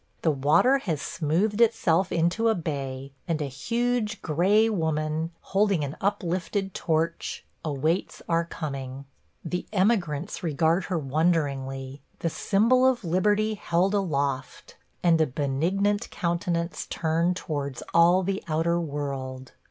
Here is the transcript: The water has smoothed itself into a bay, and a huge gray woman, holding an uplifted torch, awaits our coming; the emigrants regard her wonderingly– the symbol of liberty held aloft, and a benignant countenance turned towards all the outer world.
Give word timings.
The 0.23 0.31
water 0.31 0.79
has 0.79 0.99
smoothed 0.99 1.61
itself 1.61 2.11
into 2.11 2.47
a 2.49 2.55
bay, 2.55 3.11
and 3.27 3.39
a 3.39 3.45
huge 3.45 4.23
gray 4.23 4.67
woman, 4.67 5.29
holding 5.41 5.83
an 5.83 5.95
uplifted 6.01 6.73
torch, 6.73 7.45
awaits 7.63 8.23
our 8.27 8.43
coming; 8.43 9.05
the 9.45 9.67
emigrants 9.71 10.41
regard 10.41 10.85
her 10.85 10.97
wonderingly– 10.97 12.01
the 12.21 12.31
symbol 12.31 12.83
of 12.83 13.03
liberty 13.03 13.53
held 13.53 13.93
aloft, 13.93 14.75
and 15.03 15.21
a 15.21 15.27
benignant 15.27 16.09
countenance 16.09 16.87
turned 16.87 17.35
towards 17.35 17.83
all 17.93 18.23
the 18.23 18.43
outer 18.47 18.79
world. 18.81 19.51